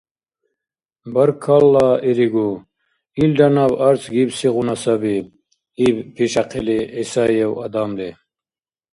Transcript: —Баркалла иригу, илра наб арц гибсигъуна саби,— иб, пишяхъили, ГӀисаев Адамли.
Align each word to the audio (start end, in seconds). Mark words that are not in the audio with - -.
—Баркалла 1.13 1.89
иригу, 2.09 2.49
илра 3.23 3.47
наб 3.55 3.73
арц 3.87 4.03
гибсигъуна 4.15 4.75
саби,— 4.83 5.17
иб, 5.85 5.97
пишяхъили, 6.15 6.79
ГӀисаев 6.91 7.51
Адамли. 7.65 8.09